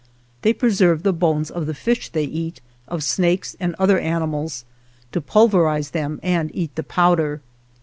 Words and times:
They 0.41 0.51
preserve 0.53 1.03
the 1.03 1.13
bones 1.13 1.51
of 1.51 1.67
the 1.67 1.75
fish 1.75 2.09
they 2.09 2.23
eat, 2.23 2.59
of 2.87 3.03
snakes 3.03 3.55
and 3.59 3.75
other 3.77 3.99
animals, 3.99 4.65
to 5.11 5.21
pulverize 5.21 5.91
them 5.91 6.19
and 6.23 6.49
eat 6.55 6.73
the 6.73 6.81
powder. 6.81 7.39